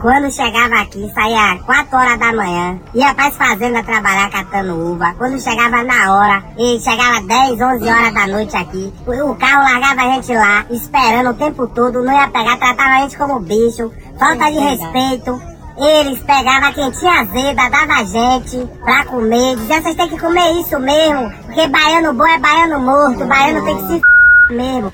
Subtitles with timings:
[0.00, 5.14] Quando chegava aqui, saía 4 horas da manhã, ia para as fazendas trabalhar catando uva.
[5.18, 10.00] Quando chegava na hora, e chegava 10, 11 horas da noite aqui, o carro largava
[10.00, 13.92] a gente lá, esperando o tempo todo, não ia pegar, tratava a gente como bicho,
[14.18, 15.42] falta de respeito.
[15.76, 20.60] Eles pegavam quem tinha azeda, dava a gente pra comer, dizia vocês têm que comer
[20.62, 24.92] isso mesmo, porque baiano bom é baiano morto, baiano tem que se mesmo.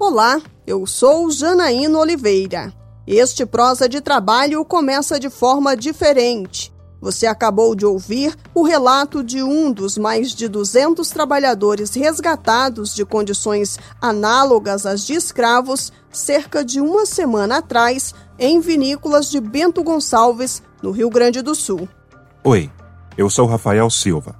[0.00, 2.83] Olá, eu sou Janaína Oliveira.
[3.06, 6.72] Este prosa de trabalho começa de forma diferente.
[7.02, 13.04] Você acabou de ouvir o relato de um dos mais de 200 trabalhadores resgatados de
[13.04, 20.62] condições análogas às de escravos cerca de uma semana atrás em vinícolas de Bento Gonçalves,
[20.82, 21.86] no Rio Grande do Sul.
[22.42, 22.70] Oi,
[23.18, 24.34] eu sou Rafael Silva.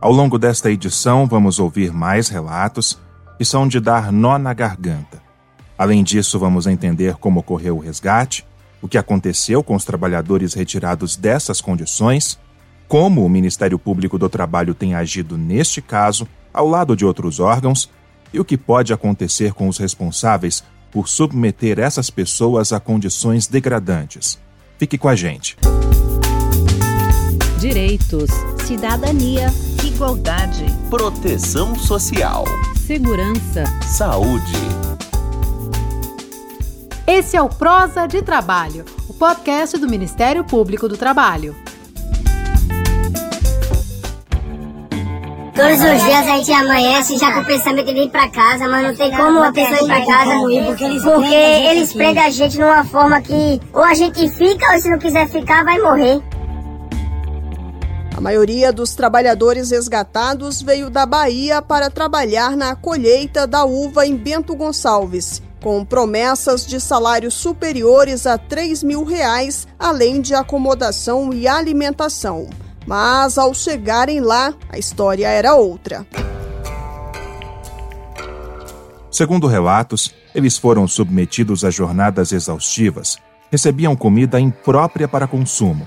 [0.00, 2.98] Ao longo desta edição, vamos ouvir mais relatos
[3.36, 5.27] que são de dar nó na garganta.
[5.78, 8.44] Além disso, vamos entender como ocorreu o resgate,
[8.82, 12.36] o que aconteceu com os trabalhadores retirados dessas condições,
[12.88, 17.88] como o Ministério Público do Trabalho tem agido neste caso, ao lado de outros órgãos,
[18.32, 24.38] e o que pode acontecer com os responsáveis por submeter essas pessoas a condições degradantes.
[24.78, 25.56] Fique com a gente.
[27.58, 28.30] Direitos,
[28.64, 29.52] cidadania,
[29.84, 32.44] igualdade, proteção social,
[32.86, 34.87] segurança, saúde.
[37.10, 41.56] Esse é o Prosa de Trabalho, o podcast do Ministério Público do Trabalho.
[45.54, 48.86] Todos os dias a gente amanhece já com o pensamento de ir pra casa, mas
[48.86, 50.34] não tem como uma pessoa ir pra casa,
[50.66, 54.78] porque eles, porque eles prendem a gente numa forma que ou a gente fica ou
[54.78, 56.22] se não quiser ficar vai morrer.
[58.14, 64.14] A maioria dos trabalhadores resgatados veio da Bahia para trabalhar na colheita da uva em
[64.14, 71.46] Bento Gonçalves, com promessas de salários superiores a 3 mil reais, além de acomodação e
[71.46, 72.48] alimentação.
[72.86, 76.06] Mas ao chegarem lá, a história era outra.
[79.10, 83.18] Segundo relatos, eles foram submetidos a jornadas exaustivas,
[83.50, 85.86] recebiam comida imprópria para consumo,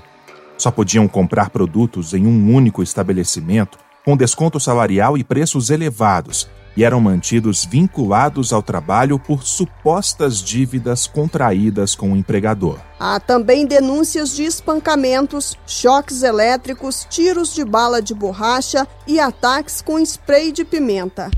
[0.60, 6.84] só podiam comprar produtos em um único estabelecimento, com desconto salarial e preços elevados, e
[6.84, 12.80] eram mantidos vinculados ao trabalho por supostas dívidas contraídas com o empregador.
[13.00, 20.00] Há também denúncias de espancamentos, choques elétricos, tiros de bala de borracha e ataques com
[20.00, 21.30] spray de pimenta.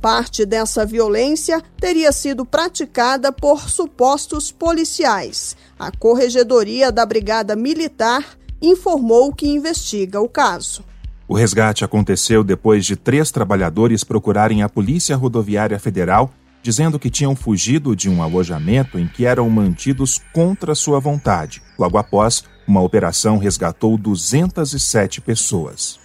[0.00, 5.56] Parte dessa violência teria sido praticada por supostos policiais.
[5.78, 8.24] A Corregedoria da Brigada Militar
[8.62, 10.84] informou que investiga o caso.
[11.28, 16.32] O resgate aconteceu depois de três trabalhadores procurarem a Polícia Rodoviária Federal
[16.66, 21.62] dizendo que tinham fugido de um alojamento em que eram mantidos contra sua vontade.
[21.78, 26.00] Logo após, uma operação resgatou 207 pessoas.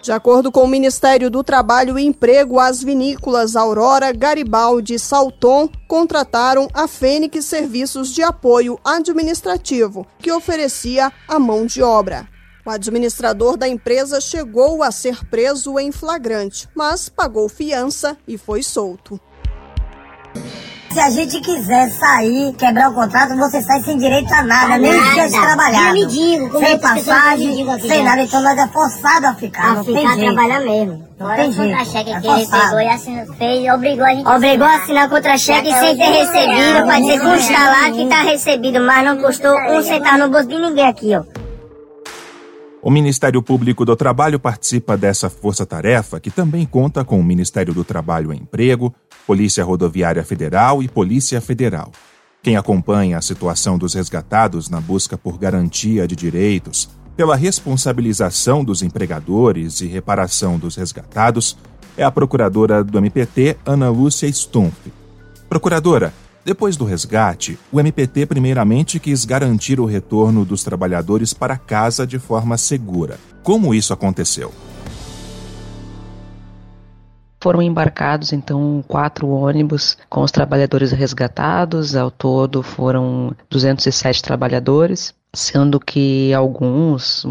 [0.00, 5.68] De acordo com o Ministério do Trabalho e Emprego, as vinícolas Aurora, Garibaldi e Salton
[5.88, 12.28] contrataram a Fênix Serviços de Apoio Administrativo, que oferecia a mão de obra.
[12.66, 18.60] O administrador da empresa chegou a ser preso em flagrante, mas pagou fiança e foi
[18.60, 19.20] solto.
[20.90, 24.78] Se a gente quiser sair, quebrar o contrato, você sai sem direito a nada, a
[24.78, 25.92] nem de trabalhar.
[25.92, 28.22] sem passagem, sem nada.
[28.22, 29.62] Então nós é forçado a ficar.
[29.62, 31.08] A não ficar tem trabalhar mesmo.
[31.36, 31.70] Tem jeito.
[31.70, 35.72] contra-cheque é que ele pegou e assinou, fez, obrigou a gente Obrigou a assinar contra-cheque
[35.72, 40.18] sem ter recebido, pra dizer constar lá que tá recebido, mas não custou um centavo
[40.18, 41.35] no bolso de ninguém aqui, ó.
[42.86, 47.82] O Ministério Público do Trabalho participa dessa força-tarefa, que também conta com o Ministério do
[47.82, 48.94] Trabalho e Emprego,
[49.26, 51.90] Polícia Rodoviária Federal e Polícia Federal.
[52.40, 58.82] Quem acompanha a situação dos resgatados na busca por garantia de direitos, pela responsabilização dos
[58.82, 61.58] empregadores e reparação dos resgatados,
[61.96, 64.92] é a procuradora do MPT, Ana Lúcia Stumpf.
[65.48, 66.14] Procuradora,
[66.46, 72.20] depois do resgate, o MPT primeiramente quis garantir o retorno dos trabalhadores para casa de
[72.20, 73.18] forma segura.
[73.42, 74.54] Como isso aconteceu?
[77.42, 85.80] Foram embarcados então quatro ônibus com os trabalhadores resgatados, ao todo foram 207 trabalhadores, sendo
[85.80, 87.26] que alguns,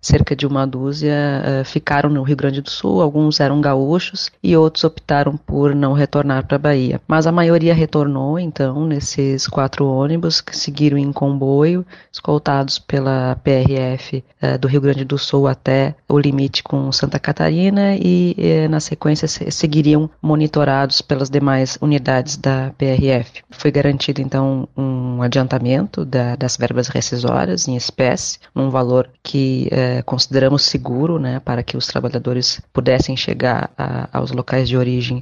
[0.00, 4.56] cerca de uma dúzia uh, ficaram no Rio Grande do Sul, alguns eram gaúchos e
[4.56, 7.00] outros optaram por não retornar para a Bahia.
[7.06, 14.24] Mas a maioria retornou, então, nesses quatro ônibus que seguiram em comboio, escoltados pela PRF
[14.42, 18.80] uh, do Rio Grande do Sul até o limite com Santa Catarina e, uh, na
[18.80, 23.42] sequência, seguiriam monitorados pelas demais unidades da PRF.
[23.50, 30.02] Foi garantido, então, um adiantamento da, das verbas rescisórias em espécie, num valor que eh,
[30.02, 35.20] consideramos seguro né, para que os trabalhadores pudessem chegar a, aos locais de origem.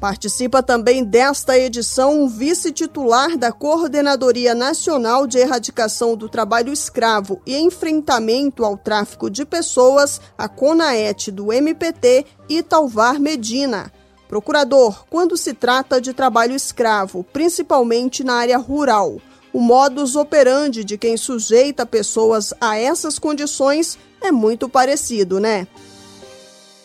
[0.00, 7.56] Participa também desta edição o vice-titular da Coordenadoria Nacional de Erradicação do Trabalho Escravo e
[7.56, 13.90] Enfrentamento ao Tráfico de Pessoas, a CONAET do MPT, Italvar Medina.
[14.28, 19.20] Procurador, quando se trata de trabalho escravo, principalmente na área rural,
[19.52, 25.66] o modus operandi de quem sujeita pessoas a essas condições é muito parecido, né?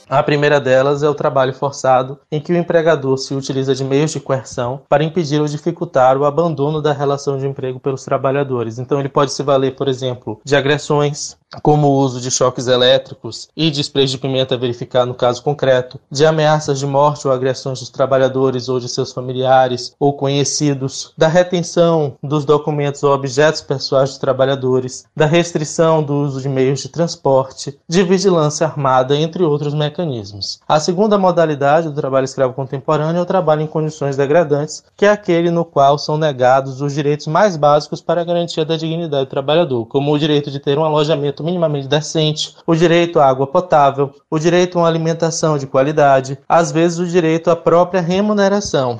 [0.09, 4.11] A primeira delas é o trabalho forçado, em que o empregador se utiliza de meios
[4.11, 8.77] de coerção para impedir ou dificultar o abandono da relação de emprego pelos trabalhadores.
[8.77, 13.47] Então, ele pode se valer, por exemplo, de agressões, como o uso de choques elétricos
[13.55, 17.79] e de sprays de pimenta verificar no caso concreto, de ameaças de morte ou agressões
[17.79, 24.09] dos trabalhadores ou de seus familiares ou conhecidos, da retenção dos documentos ou objetos pessoais
[24.09, 29.73] dos trabalhadores, da restrição do uso de meios de transporte, de vigilância armada, entre outros
[29.73, 30.59] mecanismos.
[30.67, 35.09] A segunda modalidade do trabalho escravo contemporâneo é o trabalho em condições degradantes, que é
[35.09, 39.29] aquele no qual são negados os direitos mais básicos para a garantia da dignidade do
[39.29, 44.11] trabalhador, como o direito de ter um alojamento minimamente decente, o direito à água potável,
[44.29, 48.99] o direito a uma alimentação de qualidade, às vezes o direito à própria remuneração.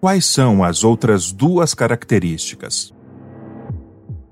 [0.00, 2.92] Quais são as outras duas características?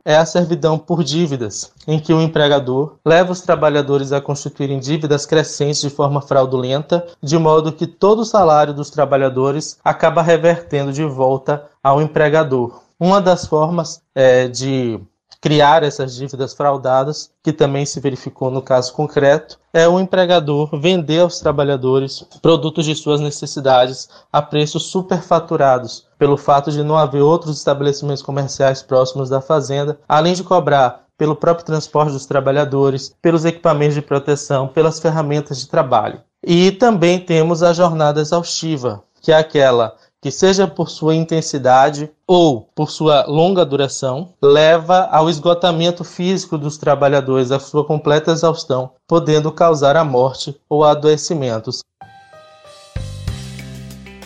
[0.07, 5.27] é a servidão por dívidas, em que o empregador leva os trabalhadores a constituírem dívidas
[5.27, 11.05] crescentes de forma fraudulenta, de modo que todo o salário dos trabalhadores acaba revertendo de
[11.05, 12.83] volta ao empregador.
[13.01, 15.01] Uma das formas é, de
[15.41, 21.21] criar essas dívidas fraudadas, que também se verificou no caso concreto, é o empregador vender
[21.21, 27.59] aos trabalhadores produtos de suas necessidades a preços superfaturados, pelo fato de não haver outros
[27.59, 33.95] estabelecimentos comerciais próximos da fazenda, além de cobrar pelo próprio transporte dos trabalhadores, pelos equipamentos
[33.95, 36.21] de proteção, pelas ferramentas de trabalho.
[36.45, 42.63] E também temos a jornada exaustiva, que é aquela que seja por sua intensidade ou
[42.75, 49.53] por sua longa duração, leva ao esgotamento físico dos trabalhadores, à sua completa exaustão, podendo
[49.53, 51.81] causar a morte ou adoecimentos.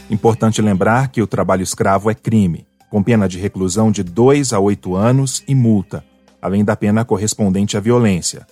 [0.09, 4.59] Importante lembrar que o trabalho escravo é crime, com pena de reclusão de 2 a
[4.59, 6.05] 8 anos e multa,
[6.43, 8.47] além da pena correspondente à violência.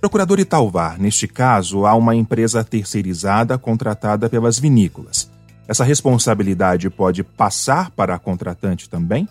[0.00, 5.28] Procurador Italvar, neste caso, há uma empresa terceirizada contratada pelas vinícolas
[5.70, 9.28] essa responsabilidade pode passar para a contratante também?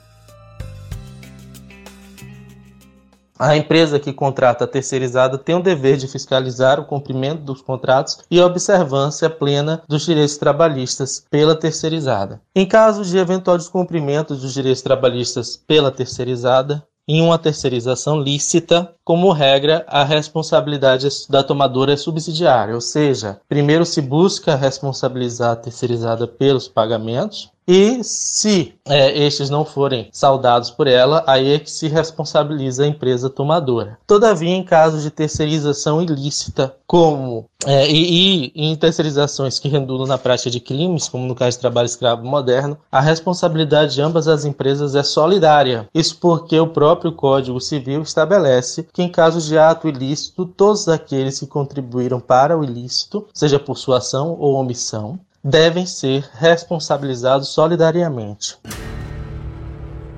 [3.38, 8.20] A empresa que contrata a terceirizada tem o dever de fiscalizar o cumprimento dos contratos
[8.32, 12.42] e a observância plena dos direitos trabalhistas pela terceirizada.
[12.56, 19.32] Em caso de eventual descumprimento dos direitos trabalhistas pela terceirizada, em uma terceirização lícita, como
[19.32, 26.28] regra, a responsabilidade da tomadora é subsidiária, ou seja, primeiro se busca responsabilizar a terceirizada
[26.28, 31.88] pelos pagamentos, e se é, estes não forem saudados por ela, aí é que se
[31.88, 34.00] responsabiliza a empresa tomadora.
[34.08, 40.18] Todavia, em casos de terceirização ilícita, como é, e, e, em terceirizações que redundam na
[40.18, 44.46] prática de crimes, como no caso de trabalho escravo moderno, a responsabilidade de ambas as
[44.46, 45.88] empresas é solidária.
[45.94, 51.40] Isso porque o próprio Código Civil estabelece que, em casos de ato ilícito, todos aqueles
[51.40, 58.58] que contribuíram para o ilícito, seja por sua ação ou omissão, devem ser responsabilizados solidariamente.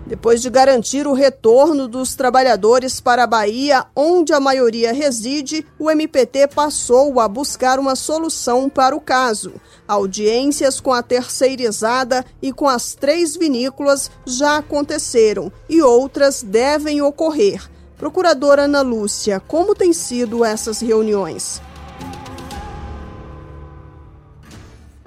[0.05, 5.89] Depois de garantir o retorno dos trabalhadores para a Bahia, onde a maioria reside, o
[5.89, 9.53] MPT passou a buscar uma solução para o caso.
[9.87, 17.69] Audiências com a terceirizada e com as três vinícolas já aconteceram e outras devem ocorrer.
[17.97, 21.61] Procuradora Ana Lúcia, como têm sido essas reuniões?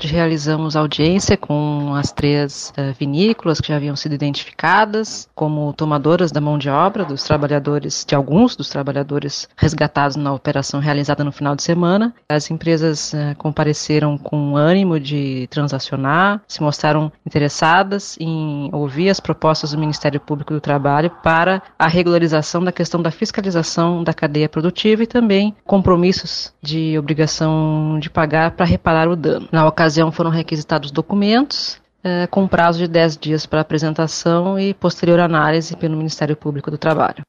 [0.06, 6.40] Realizamos audiência com as três uh, vinícolas que já haviam sido identificadas como tomadoras da
[6.40, 11.56] mão de obra dos trabalhadores, de alguns dos trabalhadores resgatados na operação realizada no final
[11.56, 12.14] de semana.
[12.28, 19.73] As empresas uh, compareceram com ânimo de transacionar, se mostraram interessadas em ouvir as propostas
[19.73, 25.02] do Ministério Público do Trabalho para a regularização da questão da fiscalização da cadeia produtiva
[25.02, 29.49] e também compromissos de obrigação de pagar para reparar o dano.
[29.50, 35.19] Na ocasião foram requisitados documentos eh, com prazo de 10 dias para apresentação e posterior
[35.21, 37.23] análise pelo Ministério Público do Trabalho.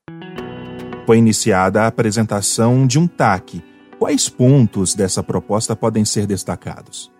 [1.06, 3.64] Foi iniciada a apresentação de um TAC.
[3.98, 7.15] Quais pontos dessa proposta podem ser destacados?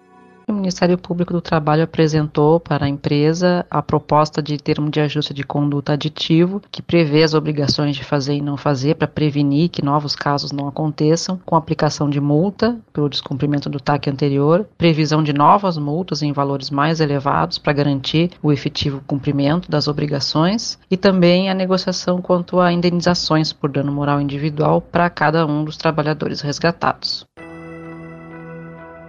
[0.48, 5.34] O Ministério Público do Trabalho apresentou para a empresa a proposta de termo de ajuste
[5.34, 9.84] de conduta aditivo, que prevê as obrigações de fazer e não fazer para prevenir que
[9.84, 15.34] novos casos não aconteçam, com aplicação de multa pelo descumprimento do TAC anterior, previsão de
[15.34, 21.50] novas multas em valores mais elevados para garantir o efetivo cumprimento das obrigações e também
[21.50, 27.26] a negociação quanto a indenizações por dano moral individual para cada um dos trabalhadores resgatados.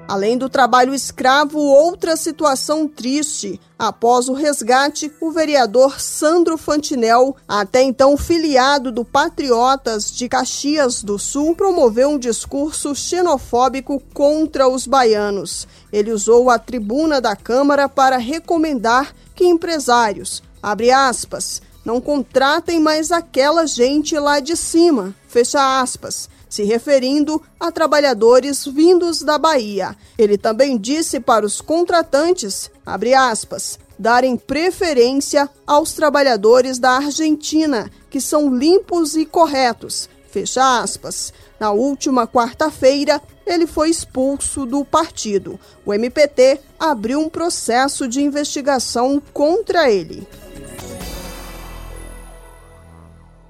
[0.09, 3.61] Além do trabalho escravo, outra situação triste.
[3.77, 11.19] Após o resgate, o vereador Sandro Fantinel, até então filiado do Patriotas de Caxias do
[11.19, 15.67] Sul, promoveu um discurso xenofóbico contra os baianos.
[15.93, 23.11] Ele usou a tribuna da Câmara para recomendar que empresários, abre aspas, não contratem mais
[23.11, 29.97] aquela gente lá de cima, fecha aspas se referindo a trabalhadores vindos da Bahia.
[30.17, 38.55] Ele também disse para os contratantes, aspas, darem preferência aos trabalhadores da Argentina, que são
[38.55, 40.09] limpos e corretos.
[40.31, 41.33] Fecha aspas.
[41.59, 45.59] Na última quarta-feira, ele foi expulso do partido.
[45.85, 50.29] O MPT abriu um processo de investigação contra ele.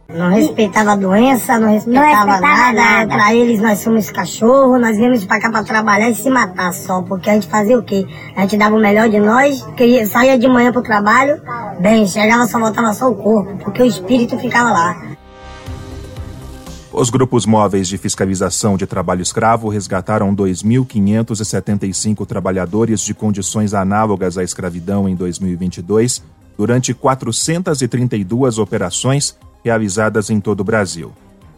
[0.09, 2.73] Não respeitava a doença, não respeitava, não respeitava nada.
[2.73, 3.15] nada.
[3.15, 7.03] Pra eles nós somos cachorro, nós viemos pra cá pra trabalhar e se matar só.
[7.03, 8.07] Porque a gente fazia o quê?
[8.37, 11.43] A gente dava o melhor de nós, que saía de manhã pro trabalho,
[11.81, 15.17] bem, chegava só voltava só o corpo, porque o espírito ficava lá.
[16.93, 24.45] Os grupos móveis de fiscalização de trabalho escravo resgataram 2.575 trabalhadores de condições análogas à
[24.45, 26.23] escravidão em 2022,
[26.57, 29.37] durante 432 operações
[29.67, 31.13] realizadas em todo o Brasil.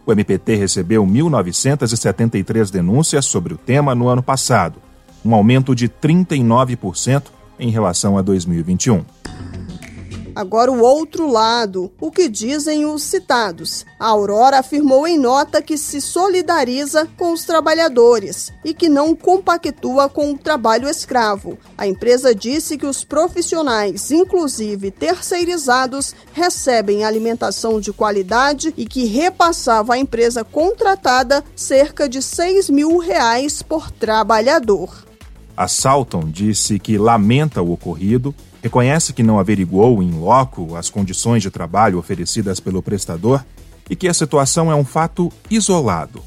[0.06, 4.80] O MPT recebeu 1.973 denúncias sobre o tema no ano passado,
[5.22, 7.24] um aumento de 39%
[7.60, 9.04] em relação a 2021.
[10.38, 13.84] Agora o outro lado, o que dizem os citados.
[13.98, 20.08] A Aurora afirmou em nota que se solidariza com os trabalhadores e que não compactua
[20.08, 21.58] com o trabalho escravo.
[21.76, 29.94] A empresa disse que os profissionais, inclusive terceirizados, recebem alimentação de qualidade e que repassava
[29.94, 35.07] à empresa contratada cerca de 6 mil reais por trabalhador.
[35.58, 41.42] A Salton disse que lamenta o ocorrido reconhece que não averiguou em loco as condições
[41.42, 43.44] de trabalho oferecidas pelo prestador
[43.90, 46.22] e que a situação é um fato isolado.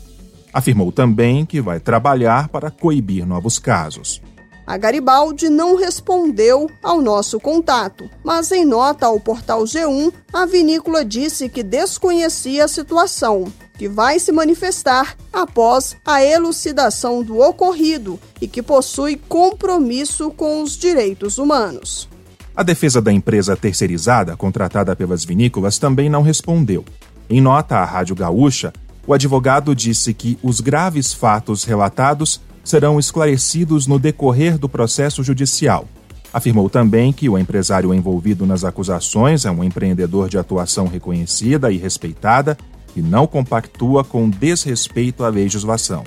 [0.53, 4.21] Afirmou também que vai trabalhar para coibir novos casos.
[4.67, 11.05] A Garibaldi não respondeu ao nosso contato, mas em nota ao portal G1, a vinícola
[11.05, 13.45] disse que desconhecia a situação,
[13.81, 20.77] que vai se manifestar após a elucidação do ocorrido e que possui compromisso com os
[20.77, 22.07] direitos humanos.
[22.55, 26.85] A defesa da empresa terceirizada, contratada pelas vinícolas, também não respondeu.
[27.27, 28.71] Em nota à Rádio Gaúcha,
[29.07, 35.87] o advogado disse que os graves fatos relatados serão esclarecidos no decorrer do processo judicial.
[36.31, 41.77] Afirmou também que o empresário envolvido nas acusações é um empreendedor de atuação reconhecida e
[41.77, 42.55] respeitada
[42.95, 46.03] e não compactua com desrespeito à legislação.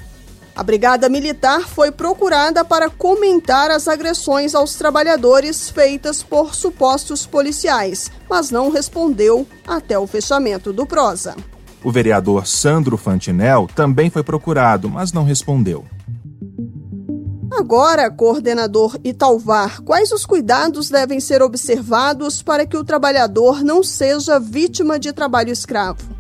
[0.56, 8.08] A Brigada Militar foi procurada para comentar as agressões aos trabalhadores feitas por supostos policiais,
[8.30, 11.34] mas não respondeu até o fechamento do Prosa.
[11.82, 15.84] O vereador Sandro Fantinel também foi procurado, mas não respondeu.
[17.52, 24.38] Agora, coordenador Italvar, quais os cuidados devem ser observados para que o trabalhador não seja
[24.38, 26.13] vítima de trabalho escravo?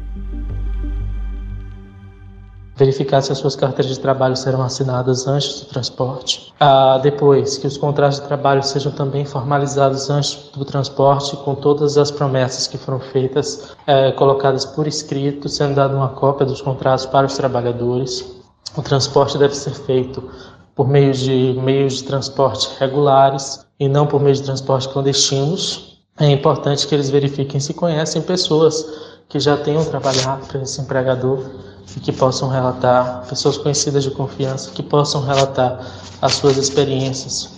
[2.76, 6.52] Verificar se as suas carteiras de trabalho serão assinadas antes do transporte.
[6.58, 11.96] Ah, depois, que os contratos de trabalho sejam também formalizados antes do transporte, com todas
[11.96, 17.06] as promessas que foram feitas, eh, colocadas por escrito, sendo dada uma cópia dos contratos
[17.06, 18.24] para os trabalhadores.
[18.76, 20.22] O transporte deve ser feito
[20.74, 26.00] por meio de meios de transporte regulares e não por meio de transporte clandestinos.
[26.18, 31.44] É importante que eles verifiquem se conhecem pessoas que já tenham trabalhado para esse empregador
[31.96, 35.80] e que possam relatar, pessoas conhecidas de confiança, que possam relatar
[36.20, 37.54] as suas experiências.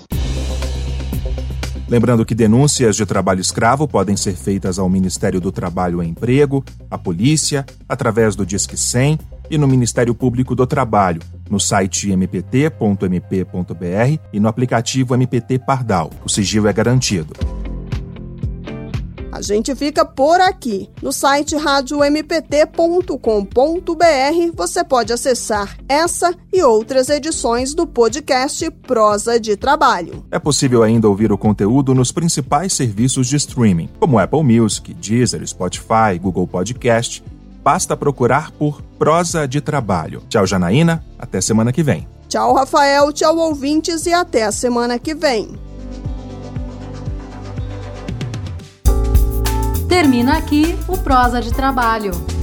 [1.88, 6.64] Lembrando que denúncias de trabalho escravo podem ser feitas ao Ministério do Trabalho e Emprego,
[6.90, 12.98] à polícia, através do Disque 100 e no Ministério Público do Trabalho, no site mpt.mp.br
[14.32, 16.10] e no aplicativo MPT Pardal.
[16.24, 17.55] O sigilo é garantido.
[19.36, 20.88] A gente fica por aqui.
[21.02, 23.16] No site radiompt.com.br
[24.54, 30.24] você pode acessar essa e outras edições do podcast Prosa de Trabalho.
[30.30, 35.46] É possível ainda ouvir o conteúdo nos principais serviços de streaming, como Apple Music, Deezer,
[35.46, 37.22] Spotify, Google Podcast.
[37.62, 40.22] Basta procurar por Prosa de Trabalho.
[40.30, 41.04] Tchau, Janaína.
[41.18, 42.08] Até semana que vem.
[42.26, 43.12] Tchau, Rafael.
[43.12, 44.06] Tchau, ouvintes.
[44.06, 45.65] E até a semana que vem.
[49.96, 52.35] Termina aqui o Prosa de Trabalho.